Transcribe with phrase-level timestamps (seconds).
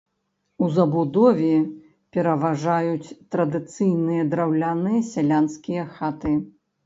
[0.63, 1.49] У забудове
[2.15, 6.33] пераважаюць традыцыйныя драўляныя сялянскія хаты.